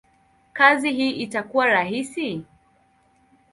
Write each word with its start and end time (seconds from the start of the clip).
kazi 0.53 0.91
hii 0.93 1.09
itakuwa 1.11 1.65
rahisi? 1.65 2.45